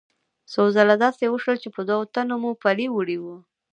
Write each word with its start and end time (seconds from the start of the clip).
څو 0.51 0.63
ځله 0.75 0.95
داسې 1.05 1.23
وشول 1.29 1.55
چې 1.63 1.69
په 1.75 1.81
دوو 1.89 2.09
تنو 2.13 2.35
مو 2.43 2.51
پلي 2.61 2.87
وړي 2.91 3.17
وو. 3.23 3.35